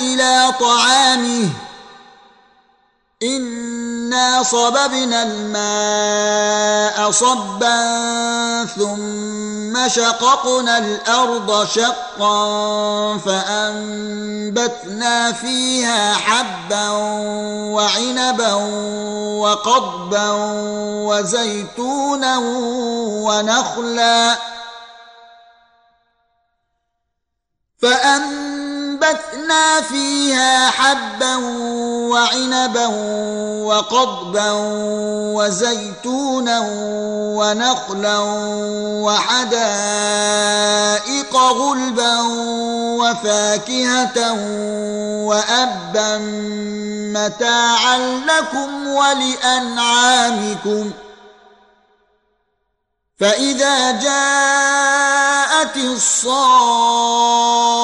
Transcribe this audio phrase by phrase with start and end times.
[0.00, 1.48] إلى طعامه.
[3.22, 14.22] انا صببنا الماء صبا ثم شققنا الأرض شقا فانبتنا
[15.32, 16.90] فيها حبا
[17.74, 18.52] وعنبا
[19.40, 20.30] وقضبا
[21.08, 22.38] وزيتونا
[23.24, 24.36] ونخلا
[27.82, 28.53] فأنبتنا
[29.14, 31.36] فأنبتنا فيها حبا
[32.10, 32.86] وعنبا
[33.64, 34.50] وقضبا
[35.34, 36.60] وزيتونا
[37.36, 38.18] ونخلا
[39.04, 39.52] وحدائق
[41.36, 42.20] غلبا
[43.00, 44.32] وفاكهة
[45.24, 46.18] وأبا
[47.14, 50.90] متاعا لكم ولأنعامكم
[53.20, 57.83] فإذا جاءت الصاخة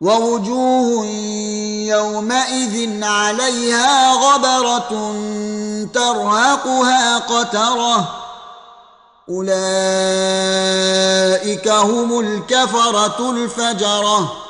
[0.00, 1.06] ووجوه
[1.86, 5.14] يومئذ عليها غبرة
[5.94, 8.08] ترهقها قترة.
[9.28, 9.58] أولئك
[11.68, 14.47] هم الكفرة الفجرة.